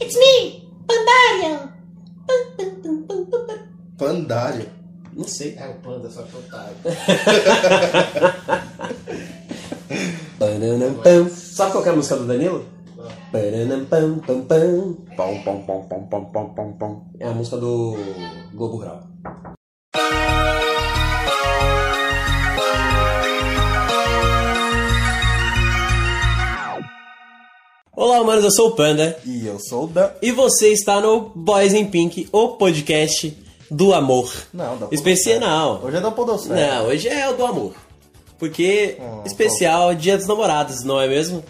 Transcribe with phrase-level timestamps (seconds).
[0.00, 1.72] It's me, Pandaria.
[3.98, 4.68] Pandário.
[5.12, 5.56] Não sei.
[5.58, 6.76] É o panda, só que é otário.
[10.38, 11.28] Pananam, pam.
[11.28, 12.64] Sabe qual que é a música do Danilo?
[13.32, 14.96] Pananam, pam, pam, pam.
[15.16, 17.06] Pão, pão, pão, pão, pão, pão, pão, pão.
[17.18, 17.96] É a música do
[18.54, 19.02] Globo Rural.
[28.00, 30.08] Olá, humanos, eu sou o Panda E eu sou o Dan.
[30.22, 33.36] e você está no Boys in Pink, o podcast
[33.68, 34.32] do amor.
[34.54, 35.80] Não, da Especial.
[35.82, 36.74] Hoje é da Podosfera.
[36.76, 37.72] Não, hoje é o do amor.
[38.38, 41.42] Porque Ah, especial Dia dos Namorados, não é mesmo?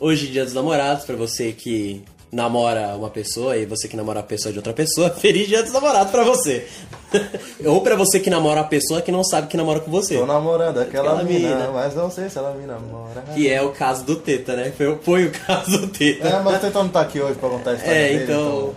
[0.00, 2.02] Hoje Dia dos Namorados, pra você que
[2.32, 5.72] namora uma pessoa e você que namora a pessoa de outra pessoa, feliz Dia dos
[5.72, 6.66] Namorados pra você.
[7.66, 10.16] Ou pra você que namora a pessoa que não sabe que namora com você.
[10.16, 11.70] Tô namorando aquela, Aquela mina, mina.
[11.72, 13.22] mas não sei se ela me namora.
[13.34, 14.72] Que é o caso do Teta, né?
[14.76, 16.28] Foi, foi o caso do Teta.
[16.28, 18.74] É, mas o Tetão não tá aqui hoje pra contar a história É, dele, então.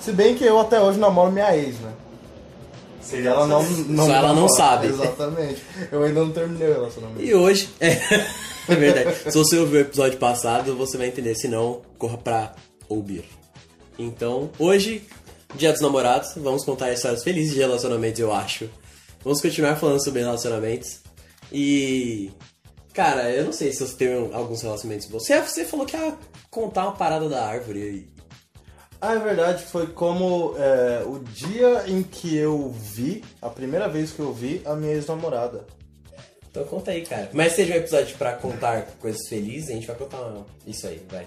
[0.00, 1.90] Se bem que eu até hoje namoro minha ex, né?
[3.12, 4.86] E ela não, não Só ela não sabe.
[4.88, 5.62] Exatamente.
[5.90, 7.22] Eu ainda não terminei o relacionamento.
[7.22, 7.68] E hoje.
[8.66, 9.30] É, é verdade.
[9.30, 11.34] Se você ouvir o episódio passado, você vai entender.
[11.34, 12.54] Se não, corra pra
[12.88, 13.24] ouvir.
[13.98, 15.06] Então, hoje,
[15.54, 18.70] dia dos namorados, vamos contar histórias felizes de relacionamentos, eu acho.
[19.22, 21.00] Vamos continuar falando sobre relacionamentos.
[21.52, 22.30] E.
[22.94, 25.24] Cara, eu não sei se você tem alguns relacionamentos bons.
[25.24, 26.16] Você, você falou que ia
[26.50, 28.13] contar uma parada da árvore aí.
[29.00, 34.12] Ah, é verdade, foi como é, o dia em que eu vi, a primeira vez
[34.12, 35.64] que eu vi a minha ex-namorada.
[36.50, 37.28] Então conta aí, cara.
[37.32, 40.32] Mas seja um episódio pra contar coisas felizes, a gente vai contar
[40.66, 41.26] isso aí, vai.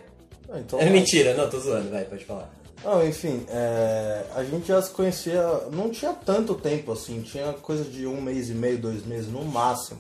[0.50, 2.50] Ah, então, É mentira, não, tô zoando, vai, pode falar.
[2.86, 7.84] Ah, enfim, é, a gente já se conhecia, não tinha tanto tempo assim, tinha coisa
[7.84, 10.00] de um mês e meio, dois meses no máximo.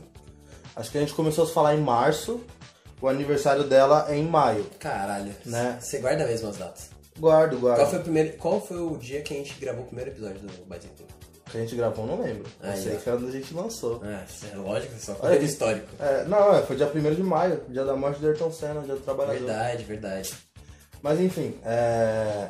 [0.75, 2.39] Acho que a gente começou a se falar em março,
[3.01, 4.65] o aniversário dela é em maio.
[4.79, 5.77] Caralho, Né?
[5.81, 6.89] Você guarda mesmo as datas.
[7.19, 7.79] Guardo, guardo.
[7.79, 10.39] Qual foi, o primeiro, qual foi o dia que a gente gravou o primeiro episódio
[10.39, 10.87] do Bate
[11.49, 12.45] Que a gente gravou, não lembro.
[12.61, 14.01] Aí, sei que era quando a gente lançou.
[14.03, 15.45] Ah, isso é lógico, só Olha foi aqui.
[15.45, 15.87] histórico.
[15.99, 18.95] É, não, é, foi dia 1 de maio, dia da morte do Ayrton Senna, dia
[18.95, 19.39] do trabalhador.
[19.39, 20.33] Verdade, verdade.
[21.01, 22.49] Mas enfim, é...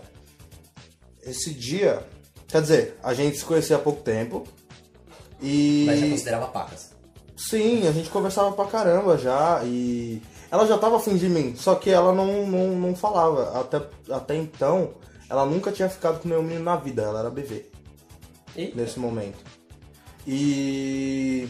[1.21, 2.01] esse dia,
[2.47, 4.43] quer dizer, a gente se conhecia há pouco tempo
[5.41, 6.91] e Mas já considerava pacas.
[7.35, 11.75] sim, a gente conversava pra caramba já e ela já tava afim de mim, só
[11.75, 13.59] que ela não, não, não falava.
[13.59, 14.91] Até, até então,
[15.29, 17.65] ela nunca tinha ficado com nenhum menino na vida, ela era bebê
[18.55, 19.39] E nesse momento.
[20.25, 21.47] E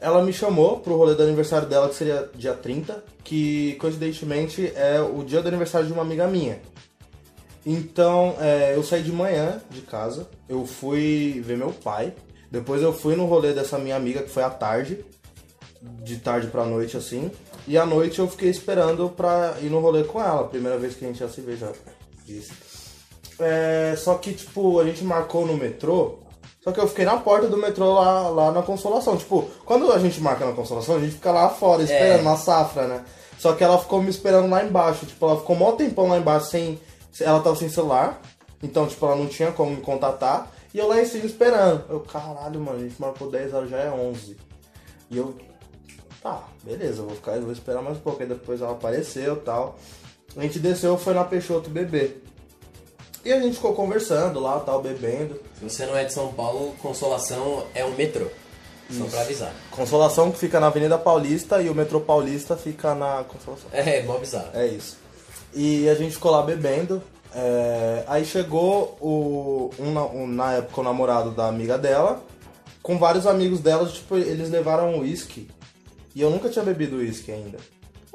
[0.00, 5.00] ela me chamou pro rolê do aniversário dela, que seria dia 30, que coincidentemente é
[5.00, 6.60] o dia do aniversário de uma amiga minha.
[7.64, 12.12] Então, é, eu saí de manhã de casa, eu fui ver meu pai,
[12.50, 15.04] depois eu fui no rolê dessa minha amiga, que foi à tarde,
[15.80, 17.30] de tarde pra noite assim,
[17.66, 21.04] e à noite eu fiquei esperando pra ir no rolê com ela, primeira vez que
[21.04, 21.72] a gente ia se ver já.
[22.28, 22.52] Isso.
[23.38, 26.18] É, só que, tipo, a gente marcou no metrô.
[26.62, 29.16] Só que eu fiquei na porta do metrô lá, lá na Consolação.
[29.16, 32.22] Tipo, quando a gente marca na Consolação, a gente fica lá fora esperando, É.
[32.22, 33.04] na safra, né?
[33.38, 35.04] Só que ela ficou me esperando lá embaixo.
[35.04, 36.80] Tipo, ela ficou mó tempão lá embaixo sem.
[37.20, 38.20] Ela tava sem celular.
[38.62, 40.50] Então, tipo, ela não tinha como me contatar.
[40.72, 41.84] E eu lá em cima esperando.
[41.90, 44.36] Eu, caralho, mano, a gente marcou 10 horas, já é 11.
[45.10, 45.34] E eu,
[46.24, 48.20] tá, beleza, vou ficar, vou esperar mais um pouco.
[48.22, 49.78] Aí depois ela apareceu e tal.
[50.36, 52.24] A gente desceu, foi na Peixoto beber.
[53.24, 55.40] E a gente ficou conversando lá, tal, bebendo.
[55.58, 58.26] se você não é de São Paulo, Consolação é um metrô.
[58.90, 59.52] Só pra avisar.
[59.70, 63.68] Consolação que fica na Avenida Paulista e o metrô Paulista fica na Consolação.
[63.72, 64.50] É, mó bizarro.
[64.52, 64.98] É isso.
[65.54, 67.02] E a gente ficou lá bebendo.
[67.34, 72.22] é, aí chegou o, um, na- um, na época o namorado da amiga dela,
[72.82, 75.48] com vários amigos dela, tipo, eles levaram uísque.
[76.14, 77.58] E eu nunca tinha bebido uísque ainda.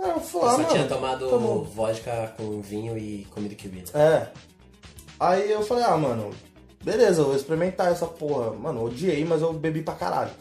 [0.01, 1.63] Aí eu falei, ah, só mano, tinha tomado bom.
[1.63, 3.91] vodka com vinho e comida que bebida.
[3.99, 4.27] É.
[5.19, 6.29] Aí eu falei, ah, mano,
[6.81, 8.51] beleza, eu vou experimentar essa porra.
[8.51, 10.31] Mano, odiei, mas eu bebi pra caralho.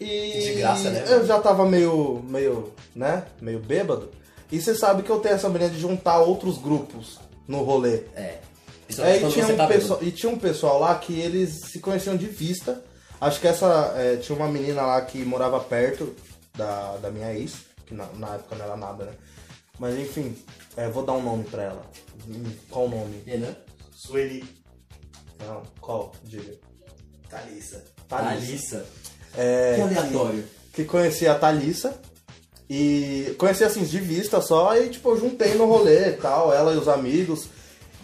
[0.00, 4.10] E De graça, né, eu já tava meio, meio, né, meio bêbado.
[4.50, 8.02] E você sabe que eu tenho essa mania de juntar outros grupos no rolê.
[8.16, 8.38] É.
[8.98, 12.16] É, e, tinha um tá pessoal, e tinha um pessoal lá que eles se conheciam
[12.16, 12.82] de vista.
[13.20, 13.92] Acho que essa.
[13.96, 16.14] é, tinha uma menina lá que morava perto
[16.58, 17.54] da, da minha ex,
[17.86, 19.12] que na, na época não era nada, né?
[19.78, 20.36] Mas enfim,
[20.76, 21.82] é, vou dar um nome pra ela.
[22.28, 23.22] Hum, Qual o nome?
[23.24, 23.54] Renan?
[23.92, 24.44] Sueli.
[25.38, 26.12] Não, qual?
[26.24, 26.54] Diga.
[27.30, 27.84] Thalissa.
[28.08, 28.84] Thalissa.
[29.36, 30.44] É, Que aleatório.
[30.72, 31.98] que conhecia a Thalissa.
[32.68, 36.76] E conhecia assim de vista só, e tipo, juntei no rolê e tal, ela e
[36.76, 37.48] os amigos.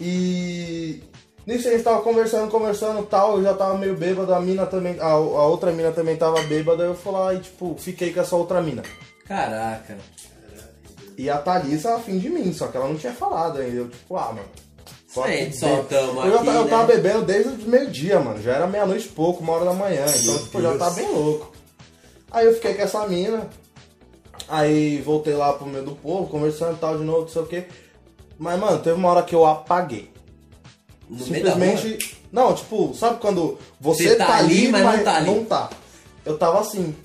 [0.01, 1.03] E
[1.45, 4.97] nisso a gente tava conversando, conversando tal, eu já tava meio bêbado, a mina também,
[4.99, 8.35] a, a outra mina também tava bêbada, eu fui lá e tipo, fiquei com essa
[8.35, 8.83] outra mina.
[9.27, 9.97] Caraca.
[11.17, 13.75] E a Thalissa afim de mim, só que ela não tinha falado ainda.
[13.75, 14.47] Eu, tipo, ah, mano.
[15.53, 16.69] só tamo eu, aqui, eu né?
[16.69, 18.41] tava bebendo desde o meio-dia, mano.
[18.41, 20.05] Já era meia-noite e pouco, uma hora da manhã.
[20.05, 21.53] Então, tipo, já tava bem louco.
[22.31, 23.47] Aí eu fiquei com essa mina.
[24.47, 27.47] Aí voltei lá pro meio do povo, conversando e tal, de novo, não sei o
[27.47, 27.65] quê.
[28.37, 30.11] Mas, mano, teve uma hora que eu apaguei.
[31.17, 32.17] Simplesmente.
[32.31, 35.25] Não, tipo, sabe quando você, Você tá ali, mas não tá ali.
[35.25, 35.69] Não tá.
[36.25, 36.95] Eu tava assim.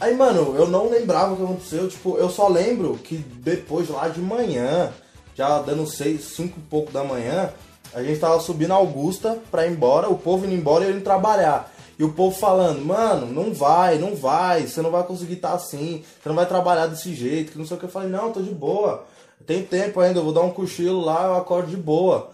[0.00, 1.88] Aí, mano, eu não lembrava o que aconteceu.
[1.88, 4.90] Tipo, eu só lembro que depois lá de manhã,
[5.34, 7.52] já dando seis, cinco e pouco da manhã,
[7.92, 10.94] a gente tava subindo a Augusta pra ir embora, o povo indo embora e eu
[10.94, 11.70] indo trabalhar.
[11.98, 16.02] E o povo falando, mano, não vai, não vai, você não vai conseguir estar assim,
[16.22, 17.84] você não vai trabalhar desse jeito, que não sei o que.
[17.84, 19.04] Eu falei, não, tô de boa.
[19.46, 22.30] Tem tempo ainda, eu vou dar um cochilo lá, eu acordo de boa.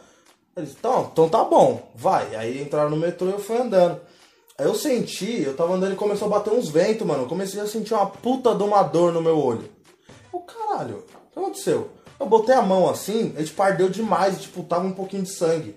[0.56, 2.34] Eles, então, então tá bom, vai.
[2.34, 4.00] Aí entraram no metrô e eu fui andando.
[4.56, 7.24] Aí eu senti, eu tava andando e começou a bater uns ventos, mano.
[7.24, 9.68] Eu comecei a sentir uma puta de uma dor no meu olho.
[10.32, 11.90] Ô caralho, o que aconteceu?
[12.18, 15.76] Eu botei a mão assim, a gente pardeu demais, tipo, tava um pouquinho de sangue.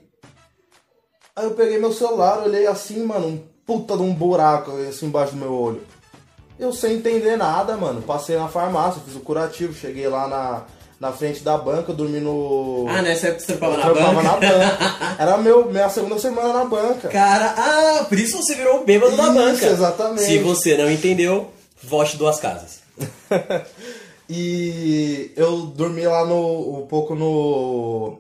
[1.36, 5.34] Aí eu peguei meu celular, olhei assim, mano, um puta de um buraco assim embaixo
[5.34, 5.86] do meu olho.
[6.58, 8.02] Eu sem entender nada, mano.
[8.02, 10.66] Passei na farmácia, fiz o curativo, cheguei lá na,
[11.00, 12.86] na frente da banca, dormi no.
[12.90, 14.24] Ah, nessa época você trampava Eu na banca?
[14.24, 15.16] na banca.
[15.18, 17.08] Era meu, minha segunda semana na banca.
[17.08, 19.66] Cara, ah, por isso você virou o bêbado da Isso, banca.
[19.66, 20.24] exatamente.
[20.26, 21.50] Se você não entendeu,
[21.84, 22.80] vote duas casas.
[24.32, 28.20] E eu dormi lá no um pouco no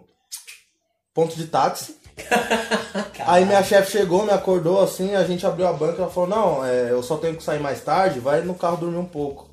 [1.14, 1.96] ponto de táxi.
[3.28, 6.66] Aí minha chefe chegou, me acordou assim, a gente abriu a banca, ela falou, não,
[6.66, 9.48] é, eu só tenho que sair mais tarde, vai no carro dormir um pouco.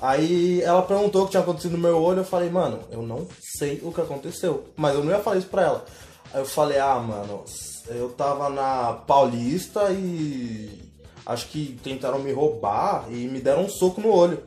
[0.00, 3.26] Aí ela perguntou o que tinha acontecido no meu olho, eu falei, mano, eu não
[3.40, 4.64] sei o que aconteceu.
[4.76, 5.84] Mas eu não ia falar isso pra ela.
[6.32, 7.44] Aí eu falei, ah, mano,
[7.88, 10.92] eu tava na Paulista e
[11.26, 14.42] acho que tentaram me roubar e me deram um soco no olho.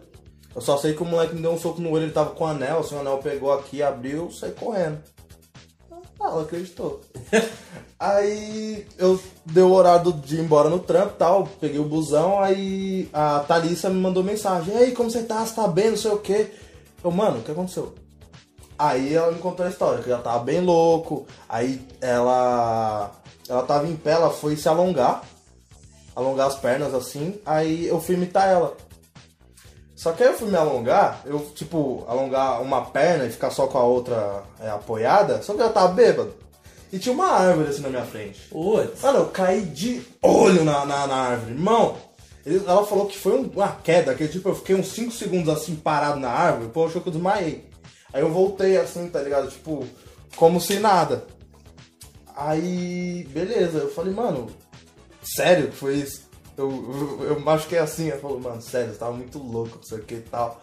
[0.54, 2.44] Eu só sei que o moleque me deu um soco no olho, ele tava com
[2.44, 5.00] o anel, assim, o anel pegou aqui, abriu, saí correndo.
[6.22, 7.02] Ah, ela acreditou.
[8.00, 12.40] aí eu dei o horário de ir embora no trampo e tal, peguei o busão,
[12.40, 15.44] aí a Thalissa me mandou mensagem, e aí, como você tá?
[15.44, 15.90] Você tá bem?
[15.90, 16.52] Não sei o quê.
[17.04, 17.96] Eu, mano, o que aconteceu?
[18.78, 23.12] Aí ela me contou a história, que ela tava bem louco, aí ela.
[23.50, 25.24] Ela tava em pé, ela foi se alongar,
[26.16, 28.78] alongar as pernas assim, aí eu fui imitar ela.
[30.02, 33.68] Só que aí eu fui me alongar, eu, tipo, alongar uma perna e ficar só
[33.68, 36.34] com a outra é, apoiada, só que eu tava bêbado.
[36.92, 38.42] E tinha uma árvore assim na minha frente.
[38.50, 39.00] Putz.
[39.00, 41.52] Mano, eu caí de olho na, na, na árvore.
[41.52, 41.98] Irmão,
[42.44, 45.48] ele- ela falou que foi um- uma queda, que tipo, eu fiquei uns 5 segundos
[45.56, 47.70] assim parado na árvore, pô, achou que eu desmaiei.
[48.12, 49.52] Aí eu voltei assim, tá ligado?
[49.52, 49.86] Tipo,
[50.36, 51.26] como se nada.
[52.36, 54.48] Aí, beleza, eu falei, mano,
[55.24, 56.24] sério que foi isso?
[56.58, 56.70] Eu,
[57.20, 60.04] eu, eu machuquei assim, ela falou, mano, sério, você tava muito louco, não sei o
[60.04, 60.60] que e tal.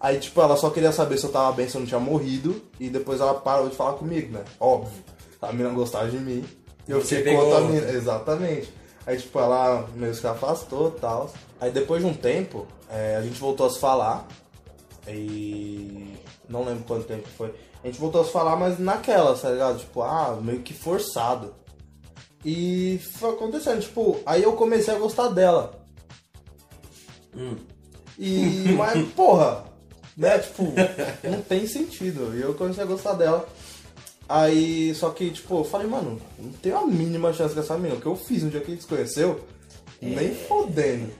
[0.00, 2.60] Aí, tipo, ela só queria saber se eu tava bem, se eu não tinha morrido,
[2.80, 4.44] e depois ela parou de falar comigo, né?
[4.58, 4.92] Óbvio.
[5.40, 6.44] A mina gostava de mim.
[6.88, 7.90] E eu Você fiquei com pegou- outra mina.
[7.90, 8.72] Exatamente.
[9.06, 11.30] Aí, tipo, ela meio que se afastou e tal.
[11.60, 14.26] Aí, depois de um tempo, é, a gente voltou a se falar.
[15.08, 16.16] E.
[16.48, 17.54] Não lembro quanto tempo foi.
[17.82, 19.78] A gente voltou a se falar, mas naquela, tá ligado?
[19.78, 21.54] Tipo, ah, meio que forçado.
[22.44, 25.80] E foi acontecendo, tipo, aí eu comecei a gostar dela.
[28.18, 29.64] E, mas, porra,
[30.16, 30.64] né, tipo,
[31.22, 32.36] não tem sentido.
[32.36, 33.48] E eu comecei a gostar dela.
[34.28, 37.96] Aí, só que, tipo, eu falei, mano, não tem a mínima chance com essa menina.
[37.96, 39.44] O que eu fiz no dia que a gente se conheceu,
[40.00, 41.12] nem fodendo.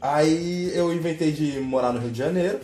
[0.00, 2.60] Aí eu inventei de morar no Rio de Janeiro.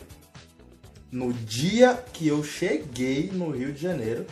[1.11, 4.27] No dia que eu cheguei no Rio de Janeiro.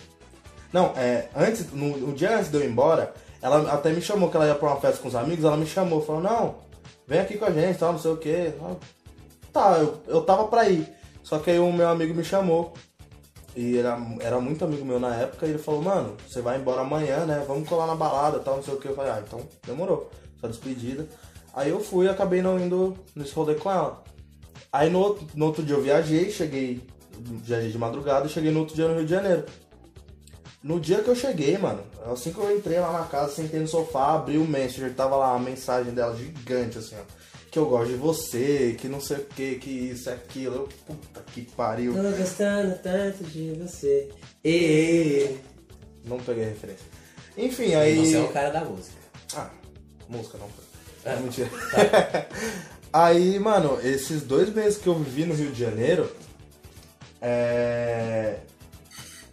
[0.73, 4.31] Não, é, antes, no, no dia antes de eu ir embora, ela até me chamou,
[4.31, 6.57] que ela ia pra uma festa com os amigos, ela me chamou, falou, não,
[7.07, 8.53] vem aqui com a gente, tal, não sei o quê.
[9.53, 10.87] Tá, eu, eu tava pra ir.
[11.23, 12.73] Só que aí o meu amigo me chamou.
[13.57, 16.83] E era, era muito amigo meu na época, e ele falou, mano, você vai embora
[16.83, 17.43] amanhã, né?
[17.49, 18.89] Vamos colar na balada tal, não sei o que.
[18.89, 20.11] Eu falei, ah, então demorou.
[20.41, 21.09] Só despedida.
[21.55, 24.05] Aí eu fui e acabei não indo nesse rolê com ela.
[24.71, 26.87] Aí no, no outro dia eu viajei, cheguei,
[27.19, 29.47] viajei de madrugada cheguei no outro dia no Rio de Janeiro.
[30.63, 31.83] No dia que eu cheguei, mano,
[32.13, 35.35] assim que eu entrei lá na casa, sentei no sofá, abri o Messenger, tava lá
[35.35, 37.03] a mensagem dela gigante, assim, ó.
[37.51, 40.57] Que eu gosto de você, que não sei o que, que isso, aquilo.
[40.57, 41.95] Eu, puta que pariu.
[41.95, 44.11] Tô gostando tanto de você.
[44.45, 45.39] E
[46.05, 46.85] Não peguei a referência.
[47.37, 48.05] Enfim, aí.
[48.05, 48.97] Você é o cara da música.
[49.35, 49.51] Ah,
[50.09, 51.13] música não foi.
[51.13, 51.17] É.
[51.21, 51.49] Mentira.
[52.93, 56.11] Aí, mano, esses dois meses que eu vivi no Rio de Janeiro,
[57.21, 58.39] é.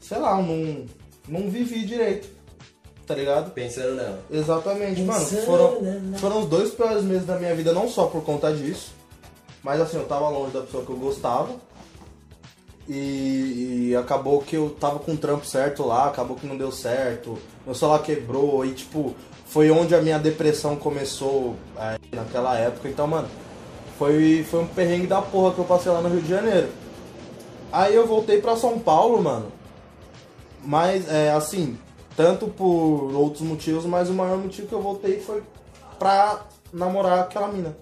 [0.01, 0.85] Sei lá, eu não,
[1.27, 2.27] não vivi direito.
[3.05, 3.51] Tá ligado?
[3.51, 4.19] Pensando nela.
[4.31, 5.19] Exatamente, mano.
[5.19, 8.53] Pensando Foram, na- foram os dois piores meses da minha vida, não só por conta
[8.53, 8.93] disso,
[9.61, 11.53] mas assim, eu tava longe da pessoa que eu gostava.
[12.87, 16.71] E, e acabou que eu tava com o trampo certo lá, acabou que não deu
[16.71, 17.37] certo.
[17.65, 19.15] Meu celular quebrou e, tipo,
[19.47, 22.89] foi onde a minha depressão começou é, naquela época.
[22.89, 23.27] Então, mano,
[23.97, 26.67] foi, foi um perrengue da porra que eu passei lá no Rio de Janeiro.
[27.71, 29.47] Aí eu voltei pra São Paulo, mano.
[30.63, 31.77] Mas, é, assim,
[32.15, 35.43] tanto por outros motivos, mas o maior motivo que eu voltei foi
[35.99, 37.75] pra namorar aquela mina.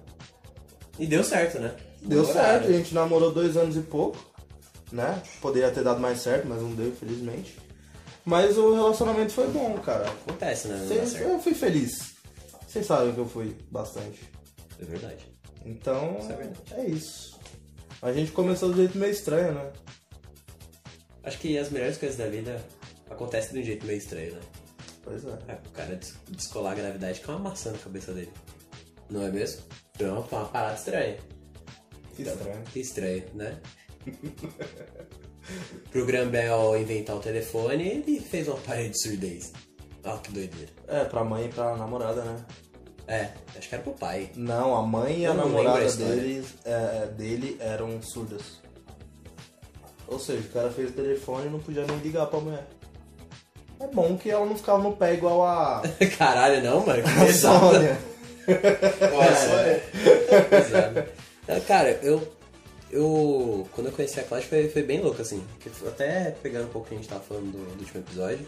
[0.98, 1.74] E deu certo, né?
[2.02, 2.50] Deu Namoraram.
[2.50, 4.18] certo, a gente namorou dois anos e pouco,
[4.90, 5.22] né?
[5.40, 7.56] Poderia ter dado mais certo, mas não deu, infelizmente.
[8.24, 10.06] Mas o relacionamento foi bom, cara.
[10.08, 10.76] Acontece, né?
[10.78, 11.28] Não dá Cês- certo.
[11.30, 12.12] eu fui feliz.
[12.66, 14.20] Vocês sabem que eu fui bastante.
[14.80, 15.26] É verdade.
[15.64, 16.60] Então, Isso é verdade.
[16.76, 17.38] é isso.
[18.00, 19.70] A gente começou do jeito meio estranho, né?
[21.24, 22.60] Acho que as melhores coisas da vida
[23.10, 24.40] acontecem de um jeito meio estranho, né?
[25.04, 25.38] Pois é.
[25.48, 28.30] É, o cara des- descolar a gravidade com uma maçã na cabeça dele.
[29.10, 29.62] Não é mesmo?
[30.00, 31.16] Uma, foi uma parada estranha.
[32.16, 32.62] Que estranho.
[32.72, 33.60] Que estranho, né?
[35.90, 39.52] Pro Grambel inventar o telefone, ele fez uma parede de surdez.
[40.04, 40.70] Ó, que doideira.
[40.88, 42.44] É, pra mãe e pra namorada, né?
[43.06, 44.30] É, acho que era pro pai.
[44.36, 46.14] Não, a mãe e a Eu não lembro a namorada história.
[46.16, 48.61] deles, é, dele eram surdas.
[50.12, 52.66] Ou seja, o cara fez o telefone e não podia nem ligar pra mulher.
[53.80, 55.82] É bom que ela não ficava no pé igual a
[56.18, 57.02] Caralho, não, mano.
[57.02, 57.74] Que a pesado.
[57.74, 57.98] Sônia.
[59.12, 61.04] Nossa, pesado.
[61.48, 62.22] Ah, Cara, eu.
[62.90, 63.66] Eu.
[63.72, 65.42] Quando eu conheci a Clash foi, foi bem louco, assim.
[65.88, 68.46] Até pegando um pouco o que a gente tava falando do, do último episódio,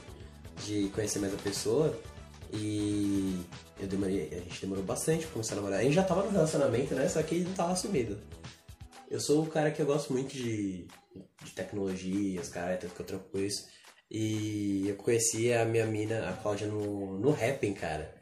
[0.65, 1.99] de conhecer mais a pessoa.
[2.53, 3.41] E.
[3.81, 4.29] Eu demorei.
[4.33, 5.81] A gente demorou bastante pra começar a namorar.
[5.81, 7.09] A gente já tava no relacionamento, né?
[7.09, 8.19] Só que não tava assumido.
[9.11, 10.87] Eu sou um cara que eu gosto muito de,
[11.43, 13.67] de tecnologia, os caras, tanto que eu trampo isso.
[14.11, 18.15] E eu conheci a minha mina, a Cláudia, no, no Rapping, cara.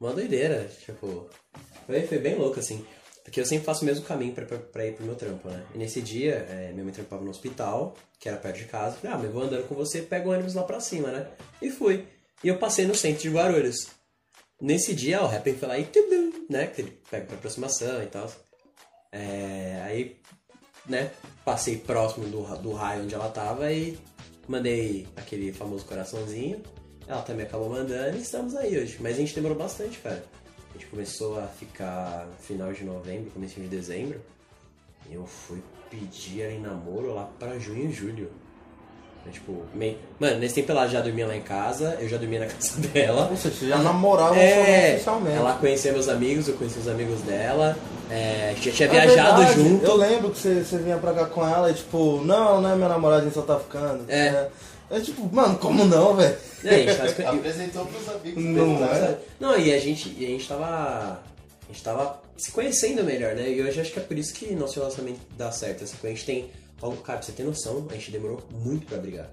[0.00, 1.28] Uma doideira, tipo.
[1.86, 2.84] Foi, foi bem louco, assim.
[3.22, 5.66] Porque eu sempre faço o mesmo caminho pra, pra, pra ir pro meu trampo, né?
[5.74, 8.96] E nesse dia, é, minha mãe trampava no hospital, que era perto de casa.
[8.96, 11.28] Falei, ah, mas eu vou andando com você, pego o ônibus lá pra cima, né?
[11.60, 12.06] E fui.
[12.44, 13.88] E eu passei no centro de Guarulhos.
[14.60, 15.88] Nesse dia, o Rapping foi lá e...
[16.48, 16.66] Né?
[16.68, 18.30] Que ele pega pra aproximação e tal.
[19.10, 20.16] É, aí,
[20.88, 21.10] né?
[21.44, 23.98] Passei próximo do, do raio onde ela tava e
[24.48, 26.62] mandei aquele famoso coraçãozinho.
[27.06, 28.98] Ela também acabou mandando e estamos aí hoje.
[29.00, 30.24] Mas a gente demorou bastante, cara.
[30.70, 34.20] A gente começou a ficar final de novembro, começo de dezembro.
[35.08, 38.30] E eu fui pedir ela em namoro lá pra junho e julho.
[39.26, 39.96] É, tipo, meio...
[40.20, 43.30] Mano, nesse tempo ela já dormia lá em casa, eu já dormia na casa dela.
[43.36, 45.36] Seja, você já namorava É, oficialmente.
[45.36, 47.76] ela conhecia meus amigos, eu conhecia os amigos dela.
[48.10, 49.84] É, a gente já tinha É viajado verdade, junto.
[49.84, 52.76] Eu lembro que você, você vinha pra cá com ela e tipo, não, não é
[52.76, 54.04] minha namorada, a gente só tá ficando.
[54.08, 54.48] É.
[54.88, 56.36] É tipo, mano, como não, velho?
[56.64, 59.08] É, gente tava- Apresentou pros amigos Não dele, né?
[59.10, 59.18] é?
[59.40, 60.64] Não, e a gente, e a gente tava.
[61.68, 63.50] A gente tava se conhecendo melhor, né?
[63.50, 65.82] E hoje acho que é por isso que nosso relacionamento dá certo.
[65.82, 66.50] Assim, a gente tem.
[66.80, 69.30] Algo- Cara, pra você ter noção, a gente demorou muito pra brigar.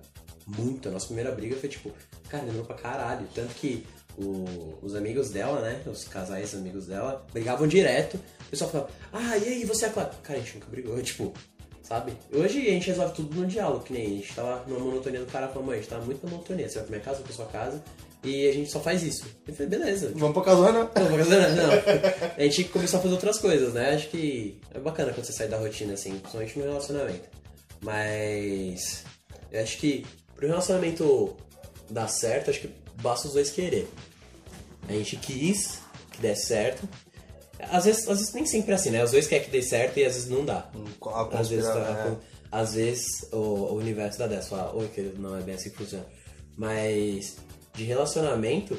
[0.48, 0.90] Muito.
[0.90, 1.92] A nossa primeira briga foi tipo,
[2.30, 3.28] cara, demorou pra caralho.
[3.34, 3.86] Tanto que
[4.18, 5.82] o- os amigos dela, né?
[5.88, 8.16] Os casais amigos dela, brigavam direto.
[8.46, 10.12] O pessoal falava, ah, e aí, você é a Clara?
[10.22, 11.34] Cara, a gente nunca brigou, tipo,
[11.82, 12.14] sabe?
[12.32, 15.26] Hoje a gente resolve tudo no diálogo, que nem a gente tava numa monotonia do
[15.32, 16.68] cara falou, mãe, a gente tava muito na monotonia.
[16.70, 17.84] Você vai pra minha casa, vou pra sua casa.
[18.24, 19.26] E a gente só faz isso.
[19.48, 20.12] Eu falei, beleza.
[20.16, 20.90] Vamos pra casa, né?
[20.96, 22.34] Não, vou fazer nada, não.
[22.38, 23.96] A gente começou a fazer outras coisas, né?
[23.96, 27.30] Acho que é bacana quando você sai da rotina, assim, principalmente no relacionamento.
[27.82, 29.04] Mas
[29.52, 31.36] eu acho que pro relacionamento
[31.90, 32.70] dar certo, acho que
[33.02, 33.88] basta os dois querer.
[34.88, 35.80] A gente quis
[36.12, 36.88] que desse certo.
[37.72, 39.04] Às vezes, às vezes nem sempre é assim, né?
[39.04, 40.70] Os dois querem que dê certo e às vezes não dá.
[41.06, 42.16] A Às vezes, conspira- tá- é.
[42.52, 45.78] às vezes o, o universo dá dessa, fala, oi, querido, não é bem assim que
[45.78, 46.06] funciona.
[46.58, 47.38] Mas
[47.74, 48.78] de relacionamento,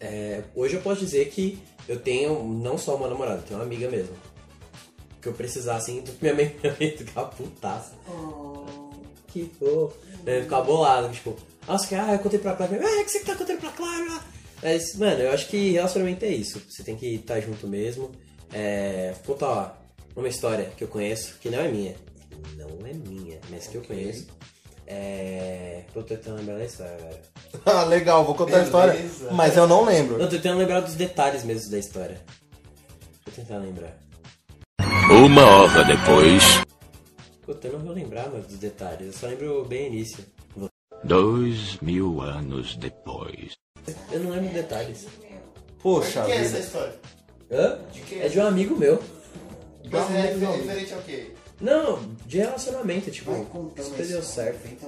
[0.00, 3.66] é, hoje eu posso dizer que eu tenho não só uma namorada, eu tenho uma
[3.66, 4.14] amiga mesmo.
[5.20, 7.92] Que eu precisar, assim, do- minha mãe, minha mãe ficava putaça.
[9.28, 9.96] Que fofo.
[10.26, 11.36] Eu ficava bolado, tipo,
[11.66, 13.70] nossa, que, ah, eu contei pra Clara, ah, é que você que tá contando pra
[13.72, 14.20] Clara.
[14.62, 16.62] Mas, mano, eu acho que relacionamento é isso.
[16.70, 18.10] Você tem que estar junto mesmo.
[18.52, 19.48] É, contar
[20.16, 21.94] ó, uma história que eu conheço, que não é minha.
[22.56, 24.26] Não é minha, mas que eu conheço.
[24.86, 25.84] É.
[25.92, 27.18] Tô tentando lembrar da história, velho.
[27.64, 28.92] Ah, legal, vou contar a história.
[28.94, 29.30] Beleza.
[29.32, 30.18] Mas eu não lembro.
[30.18, 32.20] Não, tô tentando lembrar dos detalhes mesmo da história.
[33.24, 33.96] Deixa eu tentar lembrar.
[35.10, 36.62] Uma hora depois,
[37.42, 39.06] Puta, eu não vou lembrar, mano, dos detalhes.
[39.06, 40.24] Eu só lembro bem o início.
[41.04, 43.52] dois mil anos depois.
[44.10, 45.06] Eu não lembro detalhes.
[45.82, 46.58] Poxa De que é essa vida.
[46.60, 46.94] história?
[47.50, 47.78] Hã?
[47.92, 49.02] De que É de um amigo meu.
[49.90, 51.32] Mas é referente ao quê?
[51.60, 54.66] Não, de relacionamento, tipo, Vai super deu isso, certo.
[54.66, 54.86] Inventa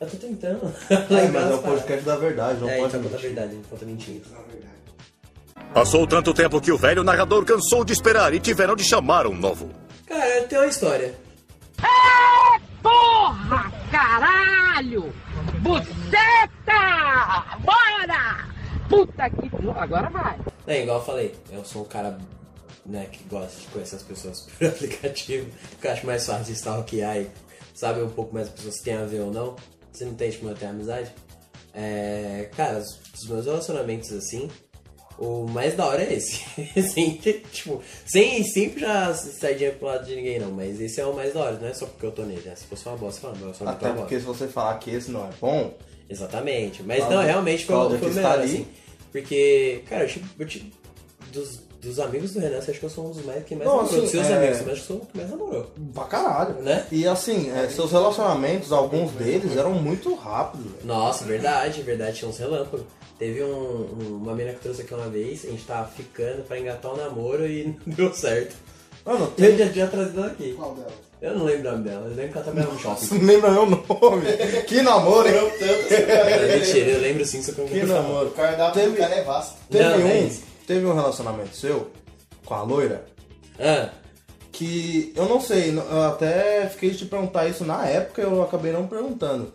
[0.00, 0.74] Eu tô tentando.
[1.10, 3.30] Lembrar mas é o podcast da verdade, não É, pode então conta a mentir.
[3.34, 4.24] verdade, não conta mentira.
[4.32, 5.72] Na verdade.
[5.72, 9.34] Passou tanto tempo que o velho narrador cansou de esperar e tiveram de chamar um
[9.34, 9.70] novo.
[10.06, 11.14] Cara, tem uma história.
[13.90, 15.12] Caralho!
[15.60, 17.56] Buceta!
[17.60, 18.48] Bora!
[18.88, 19.50] Puta que...
[19.78, 20.38] Agora vai.
[20.66, 22.18] É, igual eu falei, eu sou um cara
[22.84, 26.52] né, que gosta de conhecer as pessoas por aplicativo, porque eu acho mais fácil de
[26.52, 27.30] stalkear e
[27.74, 29.56] saber um pouco mais as pessoas se tem a ver ou não.
[29.94, 31.10] Você não tem, tipo, manter a amizade.
[31.72, 34.48] É, cara, os, meus relacionamentos assim,
[35.18, 36.40] o mais da hora é esse.
[37.22, 41.14] que, tipo, sem, sempre já saidinha pro lado de ninguém não, mas esse é o
[41.14, 42.54] mais da hora, não é só porque eu tô nele, né?
[42.56, 44.32] Se fosse uma bosta, falando, eu sou Até uma porque bosta.
[44.32, 45.72] se você falar que esse não é bom,
[46.08, 46.82] Exatamente.
[46.82, 48.44] Mas Cláudia- não, realmente foi, o melhor, ali.
[48.44, 48.66] assim.
[49.10, 50.76] Porque, cara, eu, tipo, eu, tipo,
[51.34, 53.68] dos, dos amigos do Renan, você acha que eu sou um dos mais que mais
[53.68, 53.90] Não, namorou?
[53.98, 55.66] assim, Dos seus é- amigos, você acha que eu sou o que mais namorou.
[55.92, 56.54] pra caralho.
[56.62, 56.86] Né?
[56.90, 60.64] E assim, é, seus relacionamentos, alguns deles eram muito rápidos.
[60.72, 60.86] velho.
[60.86, 62.86] Nossa, verdade, verdade, tinha uns relâmpagos.
[63.18, 66.58] Teve um, um- uma menina que trouxe aqui uma vez, a gente tava ficando pra
[66.58, 68.54] engatar um namoro e não deu certo.
[69.04, 70.54] Mano, Eu já tinha trazido ela aqui.
[70.54, 70.90] Qual dela?
[71.20, 73.18] Eu não lembro o nome dela, eu lembro que ela trabalhava no shopping.
[73.18, 73.82] não lembra meu nome.
[74.66, 75.34] que namoro, hein?
[75.60, 78.28] Mas Mentira, eu lembro sim, só que eu não Que namoro.
[78.28, 79.56] O cardápio Teve- do cara é vasto.
[79.70, 80.30] Teve Não, um, é.
[80.66, 81.90] Teve um relacionamento seu
[82.44, 83.04] com a loira
[83.58, 83.90] Ah,
[84.52, 88.72] que eu não sei, eu até fiquei de te perguntar isso na época, eu acabei
[88.72, 89.52] não perguntando.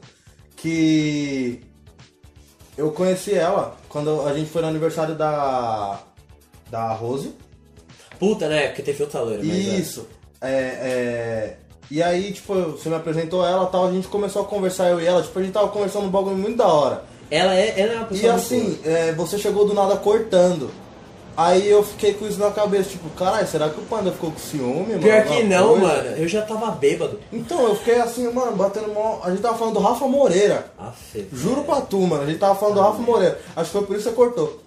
[0.58, 1.62] Que
[2.78, 6.00] eu conheci ela quando a gente foi no aniversário da
[6.70, 7.34] da Rose.
[8.20, 8.68] puta, né?
[8.68, 9.46] Porque teve outra loira, é.
[9.46, 10.06] Isso.
[10.42, 11.58] É, é,
[11.90, 15.02] E aí, tipo, você me apresentou ela e tal, a gente começou a conversar, eu
[15.02, 17.04] e ela, tipo, a gente tava conversando um bagulho muito da hora.
[17.32, 20.70] Ela é, ela é uma pessoa E assim, é, você chegou do nada cortando.
[21.42, 24.38] Aí eu fiquei com isso na cabeça, tipo, caralho, será que o Panda ficou com
[24.40, 25.02] ciúme, mano?
[25.02, 25.88] Pior que não, coisa?
[25.88, 26.10] mano.
[26.18, 27.18] Eu já tava bêbado.
[27.32, 29.22] Então, eu fiquei assim, mano, batendo mó.
[29.24, 30.70] A gente tava falando do Rafa Moreira.
[30.78, 33.40] Aff, Juro pra tu, mano, a gente tava falando do Rafa Moreira.
[33.56, 34.62] Acho que foi por isso que você cortou.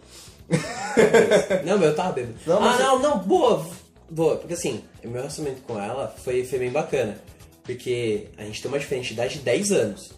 [1.62, 2.34] Não, mas eu tava bêbado.
[2.46, 3.66] Não, ah, você- não, não, boa.
[4.10, 7.18] Boa, porque assim, meu relacionamento com ela foi, foi bem bacana.
[7.64, 10.12] Porque a gente tem uma diferença de idade de 10 anos,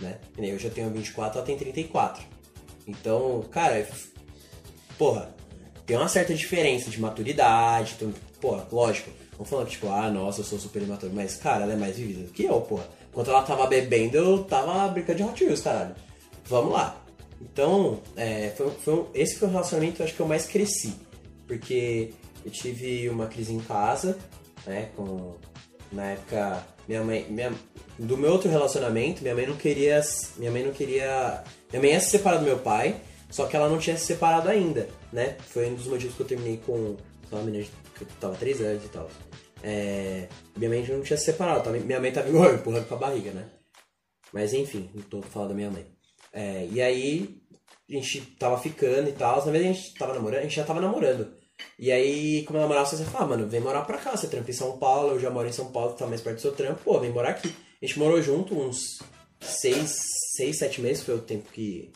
[0.00, 0.16] né?
[0.38, 2.22] Eu já tenho 24, ela tem 34.
[2.86, 3.86] Então, cara, é
[4.98, 5.34] porra,
[5.90, 7.94] tem uma certa diferença de maturidade.
[7.96, 9.10] Então, porra, lógico.
[9.36, 11.12] Não falando que, tipo, ah, nossa, eu sou super imaturo.
[11.12, 12.86] Mas, cara, ela é mais vivida do que eu, porra.
[13.10, 15.96] Enquanto ela tava bebendo, eu tava brincando de Hot Wheels, caralho.
[16.44, 16.96] Vamos lá.
[17.40, 20.46] Então, é, foi, foi um- esse foi o relacionamento que eu acho que eu mais
[20.46, 20.94] cresci.
[21.46, 22.12] Porque
[22.44, 24.16] eu tive uma crise em casa,
[24.66, 24.90] né?
[24.94, 25.34] Com,
[25.90, 27.26] na época, minha mãe.
[27.28, 27.52] Minha,
[27.98, 30.00] do meu outro relacionamento, minha mãe não queria.
[30.36, 31.42] Minha mãe não queria.
[31.72, 32.94] Minha mãe ia se separar do meu pai,
[33.30, 35.36] só que ela não tinha se separado ainda, né?
[35.48, 36.96] Foi um dos motivos que eu terminei com
[37.30, 37.64] uma menina
[37.96, 39.08] que eu tava 3 anos e tal.
[39.62, 42.98] É, minha mãe não tinha se separado, tava- minha mãe tava igual, empurrando com a
[42.98, 43.48] barriga, né?
[44.32, 45.86] Mas enfim, não tô falando da minha mãe.
[46.32, 47.40] É, e aí,
[47.88, 49.36] a gente tava ficando e tal.
[49.44, 51.32] Na verdade, a gente tava namorando, a gente já tava namorando.
[51.78, 54.50] E aí, como eu namorava, você fala, ah, mano, vem morar pra cá, você trampa
[54.50, 56.80] em São Paulo, eu já moro em São Paulo, tá mais perto do seu trampo,
[56.84, 57.54] pô, vem morar aqui.
[57.82, 58.98] A gente morou junto uns
[59.40, 59.94] seis,
[60.36, 61.92] seis sete meses, foi o tempo que.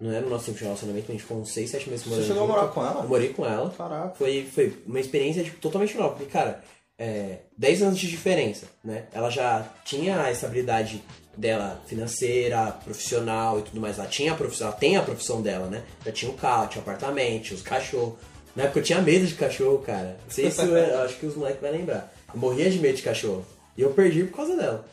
[0.00, 2.26] Não era o nosso tempo de relacionamento, a gente ficou uns seis, sete meses morando
[2.26, 2.56] chegou a junto.
[2.56, 3.02] morar com ela?
[3.02, 3.70] Eu morei com ela.
[3.70, 4.14] Caraca.
[4.16, 6.62] Foi, foi uma experiência tipo, totalmente nova, porque, cara,
[6.98, 9.06] é, 10 anos de diferença, né?
[9.12, 11.02] Ela já tinha a estabilidade
[11.36, 13.98] dela financeira, profissional e tudo mais.
[13.98, 15.82] Ela tinha a profissão, ela tem a profissão dela, né?
[16.04, 18.14] Já tinha o carro, tinha o apartamento, tinha os cachorros.
[18.54, 20.16] Na época eu tinha medo de cachorro, cara.
[20.22, 22.12] Não sei se eu, eu acho que os moleques vão lembrar.
[22.32, 23.44] Eu morria de medo de cachorro.
[23.76, 24.86] E eu perdi por causa dela.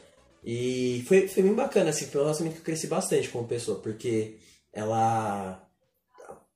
[0.44, 3.78] E foi, foi bem bacana, assim, foi um relacionamento que eu cresci bastante como pessoa,
[3.80, 4.38] porque
[4.74, 5.62] ela